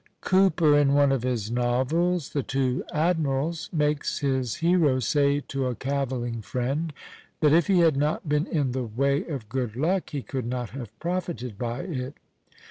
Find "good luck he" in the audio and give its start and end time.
9.47-10.23